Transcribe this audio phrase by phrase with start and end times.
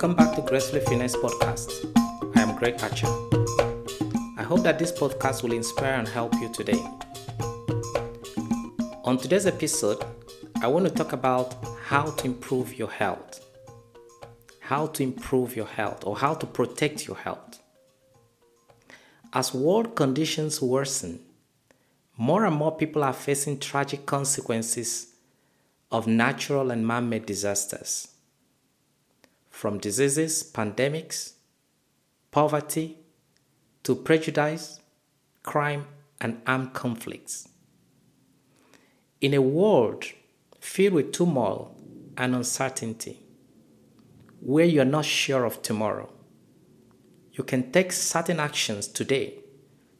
[0.00, 1.70] Welcome back to Gracefully Finesse Podcast.
[2.34, 3.06] I am Greg Archer.
[4.38, 6.82] I hope that this podcast will inspire and help you today.
[9.04, 10.02] On today's episode,
[10.62, 11.54] I want to talk about
[11.84, 13.44] how to improve your health.
[14.60, 17.60] How to improve your health or how to protect your health.
[19.34, 21.20] As world conditions worsen,
[22.16, 25.08] more and more people are facing tragic consequences
[25.92, 28.08] of natural and man made disasters
[29.60, 31.34] from diseases, pandemics,
[32.30, 32.96] poverty,
[33.82, 34.80] to prejudice,
[35.42, 35.84] crime,
[36.18, 37.46] and armed conflicts.
[39.20, 40.06] In a world
[40.60, 41.76] filled with turmoil
[42.16, 43.20] and uncertainty,
[44.40, 46.10] where you're not sure of tomorrow,
[47.34, 49.40] you can take certain actions today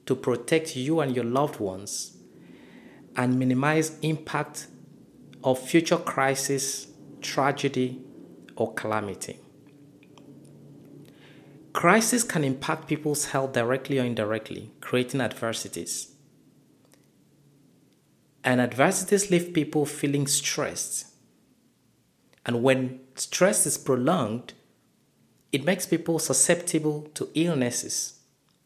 [0.06, 2.16] to protect you and your loved ones
[3.14, 4.68] and minimize impact
[5.44, 6.86] of future crisis,
[7.20, 8.00] tragedy,
[8.56, 9.38] or calamity.
[11.72, 16.12] Crisis can impact people's health directly or indirectly, creating adversities.
[18.42, 21.06] And adversities leave people feeling stressed.
[22.44, 24.54] And when stress is prolonged,
[25.52, 28.20] it makes people susceptible to illnesses,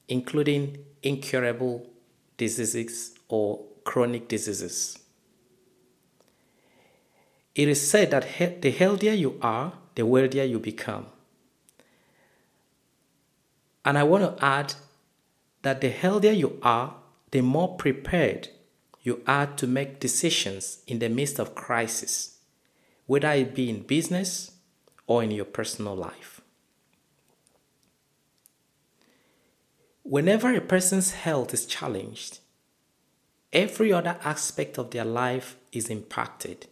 [0.09, 1.91] including incurable
[2.37, 4.99] diseases or chronic diseases.
[7.55, 11.07] It is said that he- the healthier you are, the wealthier you become.
[13.85, 14.75] And I want to add
[15.63, 16.97] that the healthier you are,
[17.31, 18.49] the more prepared
[19.03, 22.39] you are to make decisions in the midst of crisis,
[23.07, 24.53] whether it be in business
[25.07, 26.41] or in your personal life.
[30.03, 32.39] Whenever a person's health is challenged,
[33.53, 36.67] every other aspect of their life is impacted.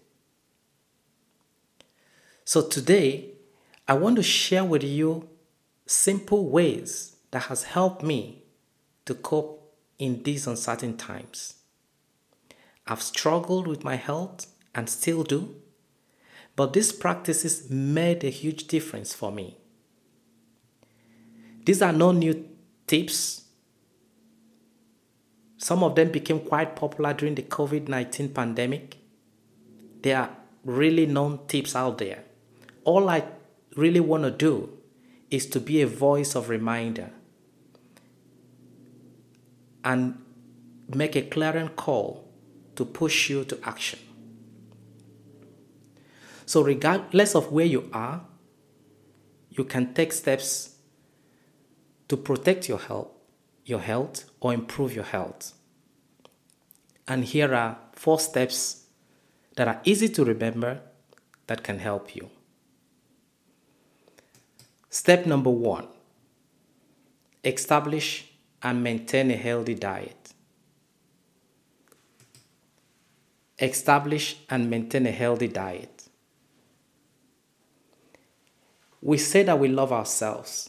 [2.44, 3.30] So today,
[3.86, 5.28] I want to share with you
[5.92, 8.44] simple ways that has helped me
[9.04, 11.54] to cope in these uncertain times.
[12.86, 15.54] I've struggled with my health and still do,
[16.56, 19.58] but these practices made a huge difference for me.
[21.64, 22.48] These are no new
[22.86, 23.44] tips.
[25.58, 28.96] Some of them became quite popular during the COVID 19 pandemic.
[30.02, 32.24] There are really known tips out there.
[32.84, 33.24] All I
[33.76, 34.81] really want to do
[35.32, 37.10] is to be a voice of reminder
[39.82, 40.22] and
[40.94, 42.28] make a clarion call
[42.76, 43.98] to push you to action.
[46.44, 48.26] So, regardless of where you are,
[49.48, 50.76] you can take steps
[52.08, 53.08] to protect your health,
[53.64, 55.54] your health or improve your health.
[57.08, 58.84] And here are four steps
[59.56, 60.82] that are easy to remember
[61.46, 62.28] that can help you.
[64.92, 65.88] Step number one
[67.42, 68.30] establish
[68.62, 70.34] and maintain a healthy diet.
[73.58, 76.08] Establish and maintain a healthy diet.
[79.00, 80.68] We say that we love ourselves.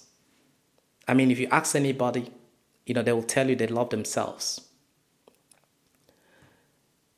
[1.06, 2.32] I mean, if you ask anybody,
[2.86, 4.62] you know, they will tell you they love themselves.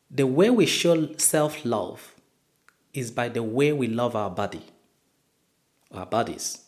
[0.10, 2.16] The way we show self love
[2.96, 4.66] is by the way we love our body,
[5.92, 6.65] our bodies.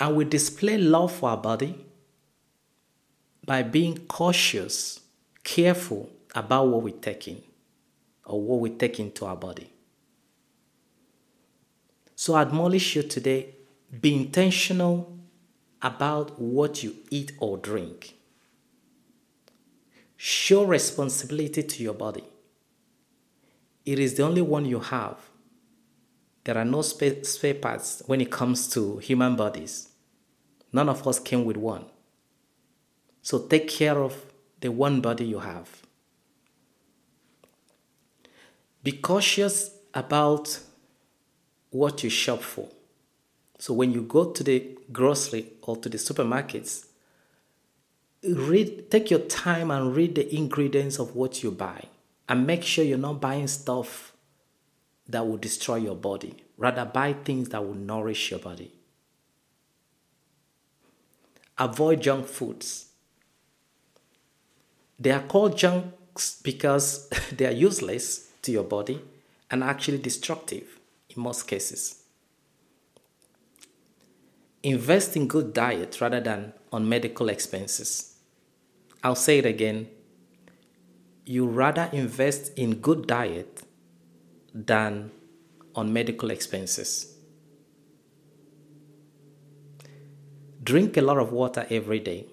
[0.00, 1.84] And we display love for our body
[3.44, 5.00] by being cautious,
[5.44, 7.42] careful about what we take in
[8.24, 9.70] or what we take into our body.
[12.16, 13.54] So I admonish you today
[14.00, 15.18] be intentional
[15.82, 18.14] about what you eat or drink.
[20.16, 22.24] Show responsibility to your body.
[23.84, 25.16] It is the only one you have.
[26.44, 29.89] There are no spare, spare parts when it comes to human bodies.
[30.72, 31.84] None of us came with one.
[33.22, 34.24] So take care of
[34.60, 35.82] the one body you have.
[38.82, 40.60] Be cautious about
[41.70, 42.68] what you shop for.
[43.58, 46.86] So when you go to the grocery or to the supermarkets,
[48.22, 51.84] read take your time and read the ingredients of what you buy
[52.28, 54.12] and make sure you're not buying stuff
[55.08, 56.34] that will destroy your body.
[56.56, 58.72] Rather buy things that will nourish your body.
[61.60, 62.86] Avoid junk foods.
[64.98, 69.00] They are called junks because they are useless to your body
[69.50, 70.80] and actually destructive
[71.10, 72.02] in most cases.
[74.62, 78.16] Invest in good diet rather than on medical expenses.
[79.02, 79.88] I'll say it again.
[81.24, 83.62] You rather invest in good diet
[84.54, 85.10] than
[85.74, 87.16] on medical expenses.
[90.62, 92.26] Drink a lot of water every day.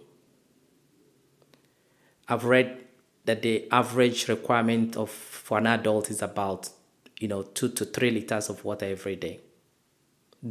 [2.28, 2.84] I've read
[3.26, 6.70] that the average requirement of for an adult is about
[7.20, 9.40] you know two to three liters of water every day.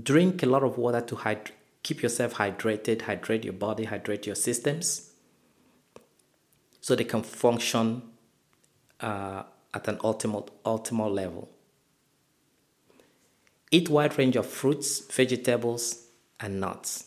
[0.02, 1.50] Drink a lot of water to hyd-
[1.82, 5.12] keep yourself hydrated, hydrate your body, hydrate your systems,
[6.80, 8.02] so they can function
[9.00, 11.48] uh, at an ultimate optimal level.
[13.70, 16.06] Eat wide range of fruits, vegetables,
[16.40, 17.04] and nuts.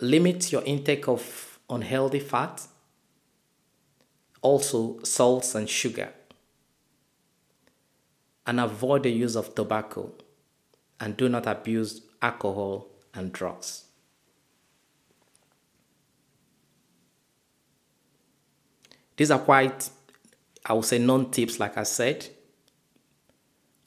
[0.00, 2.66] Limit your intake of unhealthy fat,
[4.42, 6.12] also salts and sugar.
[8.46, 10.12] And avoid the use of tobacco
[11.00, 13.84] and do not abuse alcohol and drugs.
[19.16, 19.90] These are quite,
[20.66, 22.28] I would say, non tips, like I said.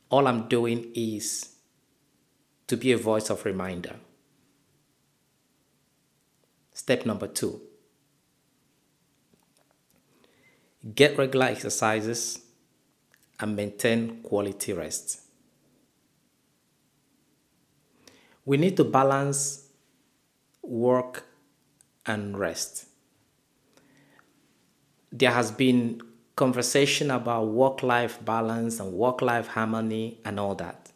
[0.10, 1.50] All I'm doing is
[2.68, 3.96] to be a voice of reminder.
[6.78, 7.62] Step number two
[10.96, 12.40] get regular exercises
[13.40, 15.22] and maintain quality rest.
[18.46, 19.68] We need to balance
[20.62, 21.26] work
[22.06, 22.88] and rest
[25.12, 26.02] there has been
[26.36, 30.92] conversation about work life balance and work life harmony and all that.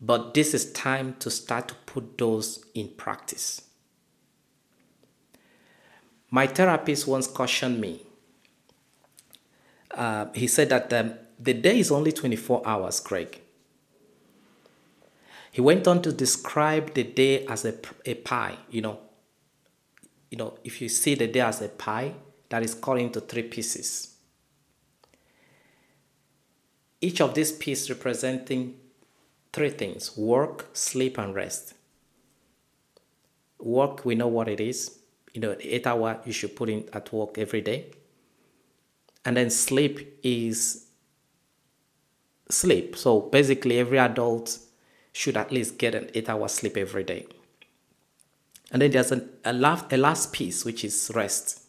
[0.00, 3.62] But this is time to start to put those in practice.
[6.28, 8.02] My therapist once cautioned me.
[9.92, 13.40] Uh, he said that um, the day is only 24 hours, Craig.
[15.52, 17.74] He went on to describe the day as a,
[18.04, 18.98] a pie, you know,
[20.30, 22.14] you know, if you see the day as a pie
[22.48, 24.16] that is cut into three pieces,
[27.00, 28.74] each of these pieces representing
[29.52, 31.74] three things work, sleep, and rest.
[33.64, 34.98] Work, we know what it is.
[35.32, 37.86] You know, eight hour you should put in at work every day.
[39.24, 40.86] And then sleep is
[42.50, 42.96] sleep.
[42.96, 44.58] So basically, every adult
[45.12, 47.26] should at least get an eight hour sleep every day.
[48.70, 51.62] And then there's a, a, last, a last piece, which is rest.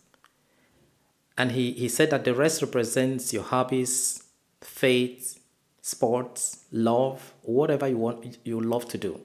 [1.38, 4.24] And he, he said that the rest represents your hobbies,
[4.62, 5.40] faith,
[5.82, 9.22] sports, love, whatever you want you love to do.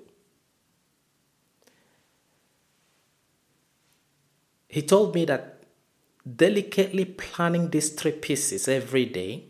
[4.70, 5.62] He told me that
[6.37, 9.44] delicately planning these three pieces every day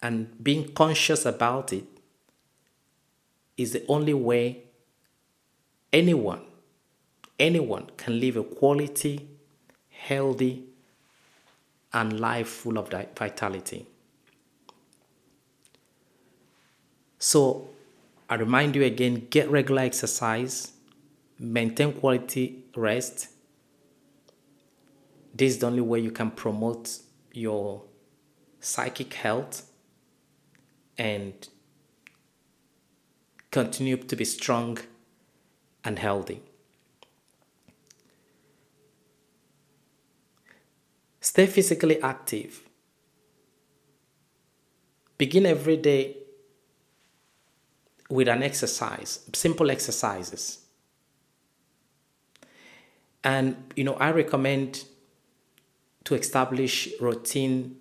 [0.00, 1.84] and being conscious about it
[3.56, 4.62] is the only way
[5.92, 6.42] anyone
[7.40, 9.26] anyone can live a quality,
[9.88, 10.62] healthy,
[11.92, 13.86] and life full of vitality.
[17.18, 17.68] So,
[18.28, 20.72] I remind you again get regular exercise,
[21.38, 23.28] maintain quality rest.
[25.34, 26.98] This is the only way you can promote
[27.32, 27.84] your
[28.60, 29.70] psychic health
[30.98, 31.48] and
[33.50, 34.78] continue to be strong
[35.84, 36.42] and healthy.
[41.20, 42.62] Stay physically active.
[45.16, 46.16] Begin every day
[48.08, 50.58] with an exercise, simple exercises.
[53.22, 54.84] And, you know, I recommend
[56.04, 57.76] to establish routine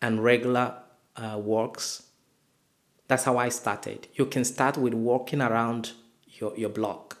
[0.00, 0.74] and regular
[1.16, 2.04] uh, walks.
[3.08, 4.08] That's how I started.
[4.14, 5.92] You can start with walking around
[6.26, 7.18] your, your block.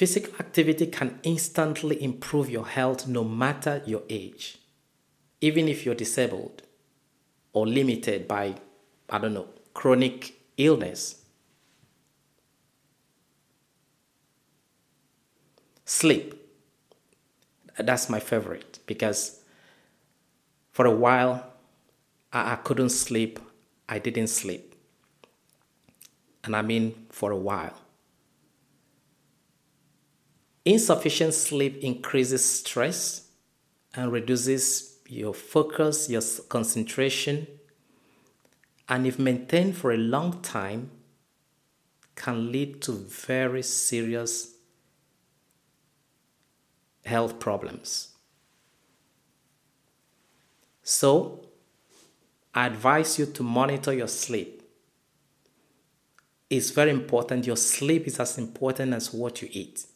[0.00, 4.58] Physical activity can instantly improve your health no matter your age,
[5.42, 6.62] even if you're disabled
[7.52, 8.54] or limited by,
[9.10, 11.19] I don't know, chronic illness.
[15.90, 16.34] Sleep.
[17.76, 19.40] That's my favorite because
[20.70, 21.44] for a while
[22.32, 23.40] I, I couldn't sleep.
[23.88, 24.76] I didn't sleep.
[26.44, 27.76] And I mean for a while.
[30.64, 33.26] Insufficient sleep increases stress
[33.92, 37.48] and reduces your focus, your concentration,
[38.88, 40.92] and if maintained for a long time,
[42.14, 44.49] can lead to very serious
[47.04, 48.08] health problems.
[50.82, 51.46] So,
[52.54, 54.62] I advise you to monitor your sleep.
[56.48, 57.46] It's very important.
[57.46, 59.86] Your sleep is as important as what you eat.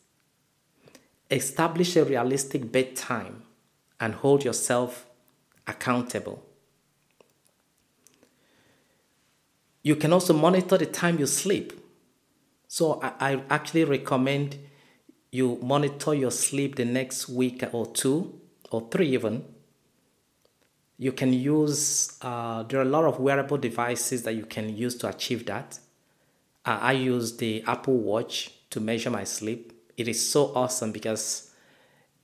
[1.30, 3.42] Establish a realistic bedtime
[3.98, 5.06] and hold yourself
[5.66, 6.44] accountable.
[9.82, 11.72] You can also monitor the time you sleep.
[12.68, 14.58] So I, I actually recommend
[15.34, 19.44] you monitor your sleep the next week or two or three even.
[20.96, 24.94] You can use, uh, there are a lot of wearable devices that you can use
[24.98, 25.80] to achieve that.
[26.64, 29.72] Uh, I use the Apple Watch to measure my sleep.
[29.96, 31.50] It is so awesome because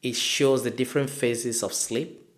[0.04, 2.30] it shows the different phases of sleep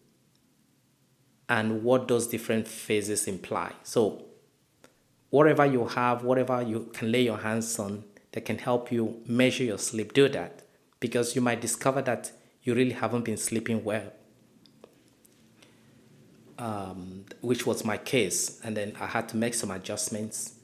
[1.51, 3.73] and what those different phases imply.
[3.83, 4.25] So,
[5.29, 9.65] whatever you have, whatever you can lay your hands on that can help you measure
[9.65, 10.62] your sleep, do that
[11.03, 12.31] because you might discover that
[12.63, 14.13] you really haven't been sleeping well,
[16.59, 18.61] um, which was my case.
[18.63, 20.55] And then I had to make some adjustments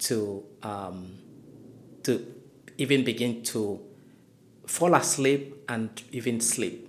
[0.00, 1.18] to um,
[2.02, 2.26] to
[2.78, 3.78] even begin to
[4.66, 6.88] fall asleep and even sleep.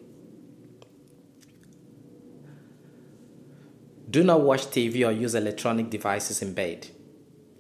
[4.10, 6.88] Do not watch TV or use electronic devices in bed.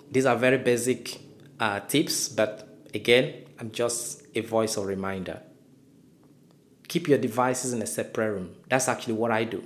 [0.10, 1.20] These are very basic
[1.60, 5.42] uh, tips, but again, I'm just a voice or reminder.
[6.88, 8.56] Keep your devices in a separate room.
[8.70, 9.64] That's actually what I do.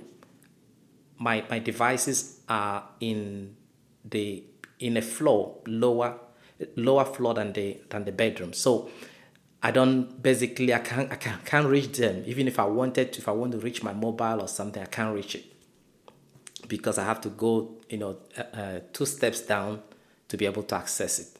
[1.18, 3.56] My, my devices are in
[4.04, 4.44] the
[4.78, 6.18] in a floor lower
[6.76, 8.52] lower floor than the than the bedroom.
[8.52, 8.90] So
[9.62, 12.22] I don't basically I can't I can't, can't reach them.
[12.26, 14.86] Even if I wanted to, if I want to reach my mobile or something, I
[14.86, 15.44] can't reach it
[16.68, 19.82] because I have to go you know uh, uh two steps down
[20.28, 21.39] to be able to access it.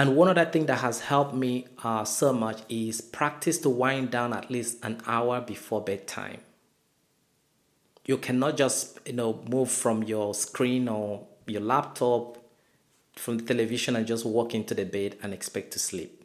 [0.00, 4.10] And one other thing that has helped me uh, so much is practice to wind
[4.10, 6.40] down at least an hour before bedtime.
[8.06, 12.38] You cannot just you know move from your screen or your laptop
[13.14, 16.24] from the television and just walk into the bed and expect to sleep.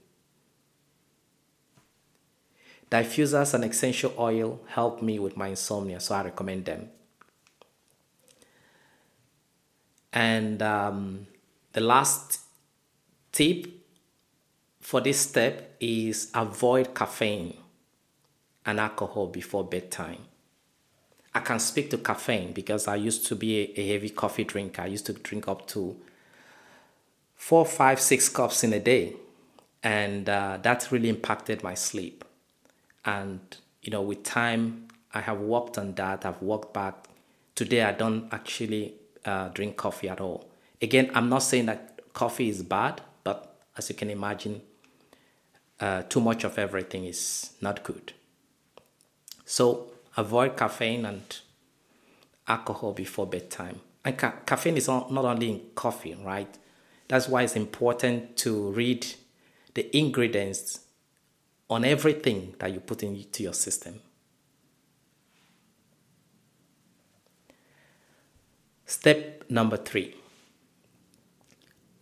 [2.89, 6.88] Diffusers and essential oil help me with my insomnia, so I recommend them.
[10.13, 11.27] And um,
[11.74, 12.44] the last
[13.36, 13.68] tip
[14.80, 17.54] for this step is avoid caffeine
[18.65, 20.22] and alcohol before bedtime.
[21.34, 24.84] I can speak to caffeine because I used to be a, heavy coffee drinker.
[24.84, 25.98] I used to drink up to
[27.36, 29.15] four, five, six cups in a day.
[29.84, 32.24] And uh, that really impacted my sleep.
[33.04, 33.42] And,
[33.82, 36.25] you know, with time, I have worked on that.
[36.25, 37.08] I've worked back.
[37.54, 38.94] Today, I don't actually
[39.25, 40.50] uh, drink coffee at all.
[40.82, 43.01] Again, I'm not saying that coffee is bad,
[43.77, 44.62] as you can imagine,
[45.79, 48.13] uh, too much of everything is not good.
[49.46, 51.24] So avoid caffeine and
[52.48, 53.82] alcohol before bedtime.
[54.03, 56.58] And ca- caffeine is not only in coffee, right?
[57.08, 59.05] That's why it's important to read
[59.74, 60.79] the ingredients
[61.70, 64.00] on everything that you put into your system.
[68.86, 70.15] Step number three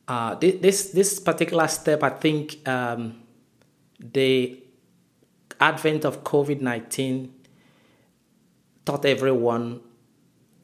[0.07, 3.22] uh, this this particular step, I think um,
[4.00, 4.62] the
[5.60, 7.33] advent of COVID nineteen
[8.86, 9.81] taught everyone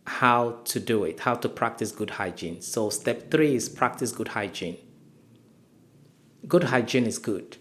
[0.06, 2.62] how to do it, how to practice good hygiene.
[2.62, 4.78] So step three is practice good hygiene.
[6.48, 7.58] Good hygiene is good,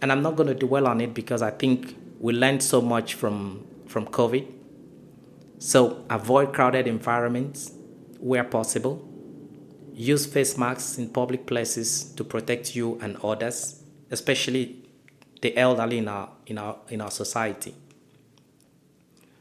[0.00, 3.14] and I'm not going to dwell on it because I think we learned so much
[3.14, 4.46] from from COVID.
[5.58, 7.72] So avoid crowded environments
[8.18, 9.08] where possible
[9.94, 14.84] Use face masks in public places to protect you and others, especially
[15.40, 17.74] the elderly in our, in our, in our society.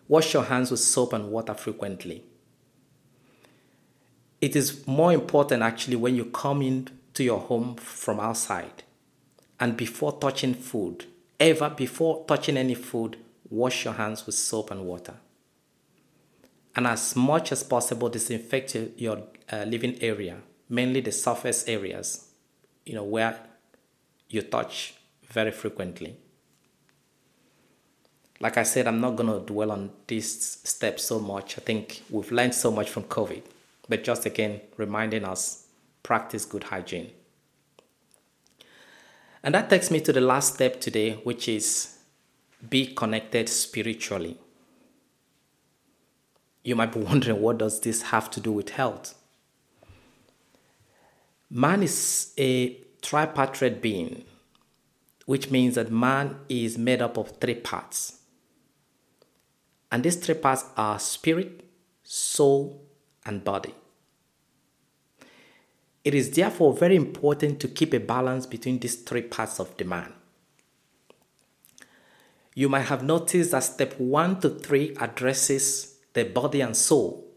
[0.07, 2.23] Wash your hands with soap and water frequently.
[4.41, 8.83] It is more important actually when you come into your home from outside
[9.59, 11.05] and before touching food,
[11.39, 13.17] ever before touching any food,
[13.49, 15.15] wash your hands with soap and water.
[16.75, 20.37] And as much as possible, disinfect your uh, living area,
[20.69, 22.29] mainly the surface areas,
[22.85, 23.39] you know, where
[24.29, 24.95] you touch
[25.27, 26.17] very frequently.
[28.39, 31.57] Like I said, I'm not going to dwell on this step so much.
[31.57, 33.43] I think we've learned so much from COVID,
[33.87, 35.67] but just again, reminding us
[36.01, 37.11] practice good hygiene.
[39.43, 41.97] And that takes me to the last step today, which is
[42.69, 44.37] be connected spiritually.
[46.63, 49.15] You might be wondering what does this have to do with health?
[51.49, 54.23] Man is a tripartite being,
[55.25, 58.19] which means that man is made up of three parts.
[59.91, 61.63] And these three parts are spirit,
[62.03, 62.83] soul,
[63.25, 63.75] and body.
[66.03, 69.85] It is therefore very important to keep a balance between these three parts of the
[69.85, 70.13] man.
[72.55, 77.27] You might have noticed that step one to three addresses the body and soul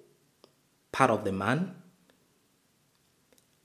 [0.93, 1.75] part of the man,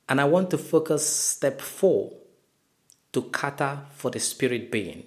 [0.09, 2.11] And I want to focus step four
[3.13, 5.05] to cater for the spirit being.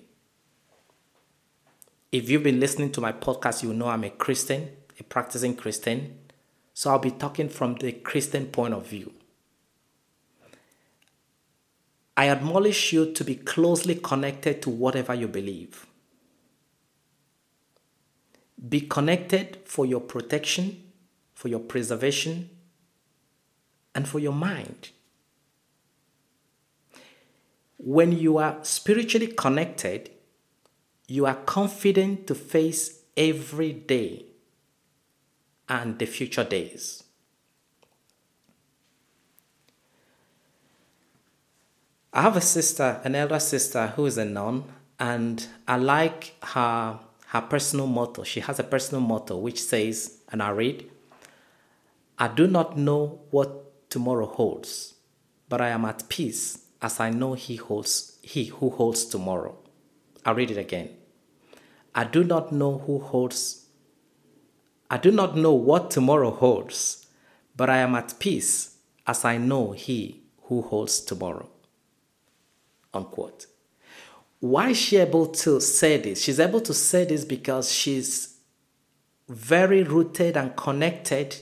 [2.10, 6.20] If you've been listening to my podcast, you know I'm a Christian, a practicing Christian.
[6.72, 9.12] So I'll be talking from the Christian point of view.
[12.16, 15.86] I admonish you to be closely connected to whatever you believe.
[18.68, 20.82] Be connected for your protection,
[21.34, 22.50] for your preservation,
[23.94, 24.90] and for your mind.
[27.78, 30.10] When you are spiritually connected,
[31.06, 34.24] you are confident to face every day
[35.68, 37.04] and the future days.
[42.12, 44.64] I have a sister, an elder sister who is a nun,
[45.00, 48.22] and I like her her personal motto.
[48.22, 50.90] She has a personal motto which says, and I read,
[52.18, 54.94] I do not know what tomorrow holds,
[55.48, 59.56] but I am at peace as I know he holds he who holds tomorrow.
[60.24, 60.90] I'll read it again.
[61.94, 63.64] I do not know who holds
[64.90, 67.06] I do not know what tomorrow holds,
[67.56, 68.76] but I am at peace
[69.06, 71.48] as I know he who holds tomorrow.
[72.92, 73.46] Unquote.
[74.44, 76.20] Why is she able to say this?
[76.20, 78.36] She's able to say this because she's
[79.26, 81.34] very rooted and connected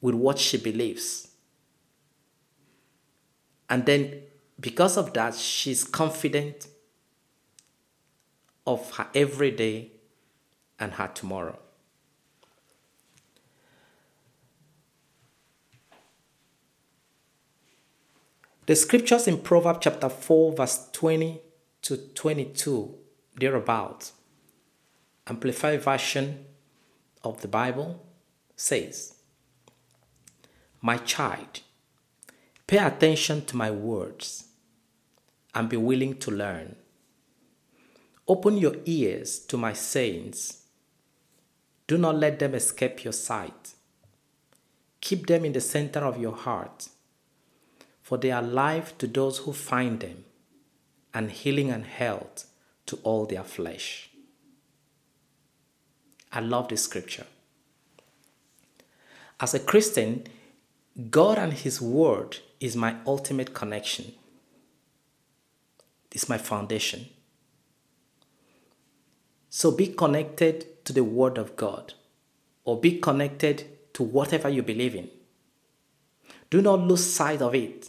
[0.00, 1.28] with what she believes.
[3.68, 4.22] And then,
[4.58, 6.66] because of that, she's confident
[8.66, 9.90] of her everyday
[10.80, 11.58] and her tomorrow.
[18.64, 21.42] The scriptures in Proverbs chapter 4, verse 20
[21.86, 22.94] to 22,
[23.36, 24.10] thereabout,
[25.26, 26.44] Amplified Version
[27.22, 28.04] of the Bible
[28.56, 29.14] says,
[30.80, 31.60] My child,
[32.66, 34.48] pay attention to my words
[35.54, 36.76] and be willing to learn.
[38.26, 40.64] Open your ears to my sayings.
[41.86, 43.74] Do not let them escape your sight.
[45.00, 46.88] Keep them in the center of your heart
[48.06, 50.24] for they are life to those who find them,
[51.16, 52.44] and healing and health
[52.84, 54.10] to all their flesh.
[56.30, 57.24] I love this scripture.
[59.40, 60.24] As a Christian,
[61.10, 64.12] God and His Word is my ultimate connection,
[66.12, 67.06] it's my foundation.
[69.48, 71.94] So be connected to the Word of God
[72.64, 75.08] or be connected to whatever you believe in.
[76.50, 77.88] Do not lose sight of it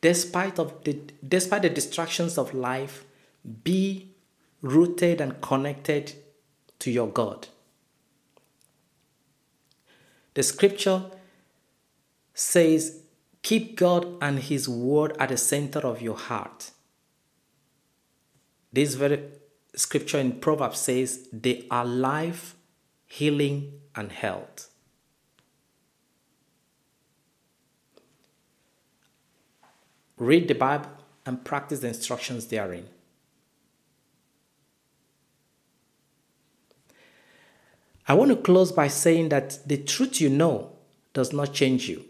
[0.00, 3.04] despite of the despite the distractions of life
[3.64, 4.14] be
[4.62, 6.14] rooted and connected
[6.78, 7.48] to your god.
[10.34, 11.04] The scripture
[12.34, 13.02] says
[13.42, 16.70] keep god and his word at the center of your heart.
[18.72, 19.22] This very
[19.74, 22.54] scripture in proverbs says they are life
[23.06, 24.69] healing and health
[30.20, 30.90] Read the Bible
[31.24, 32.86] and practice the instructions therein.
[38.06, 40.72] I want to close by saying that the truth you know
[41.14, 42.04] does not change you.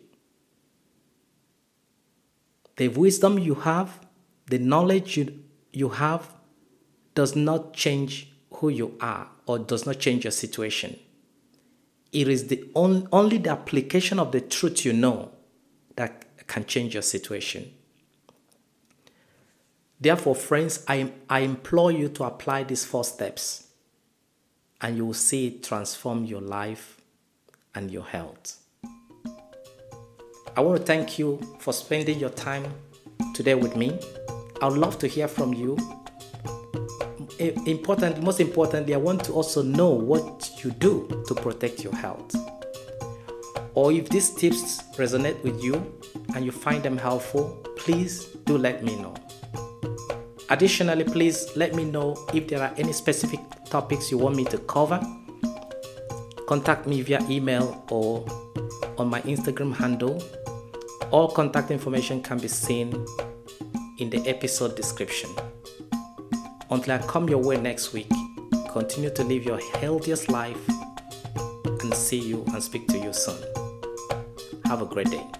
[2.78, 4.00] The wisdom you have,
[4.46, 6.34] the knowledge you, you have,
[7.14, 10.98] does not change who you are or does not change your situation.
[12.12, 15.30] It is the on, only the application of the truth you know
[15.94, 17.70] that can change your situation.
[20.00, 23.66] Therefore, friends, I, I implore you to apply these four steps
[24.80, 27.00] and you will see it transform your life
[27.74, 28.56] and your health.
[30.56, 32.64] I want to thank you for spending your time
[33.34, 34.00] today with me.
[34.62, 35.76] I would love to hear from you.
[37.38, 42.34] Important, most importantly, I want to also know what you do to protect your health.
[43.74, 45.94] Or if these tips resonate with you
[46.34, 49.14] and you find them helpful, please do let me know.
[50.50, 54.58] Additionally, please let me know if there are any specific topics you want me to
[54.58, 55.00] cover.
[56.46, 58.26] Contact me via email or
[58.98, 60.20] on my Instagram handle.
[61.12, 63.06] All contact information can be seen
[63.98, 65.30] in the episode description.
[66.70, 68.10] Until I come your way next week,
[68.70, 70.68] continue to live your healthiest life
[71.82, 73.38] and see you and speak to you soon.
[74.66, 75.39] Have a great day.